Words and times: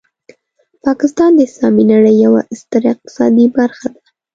پاکستان 0.85 1.31
د 1.35 1.39
اسلامي 1.49 1.83
نړۍ 1.93 2.15
یوه 2.25 2.41
ستره 2.61 2.87
اقتصادي 2.93 3.45
برخه 3.57 3.87
ده. 3.95 4.01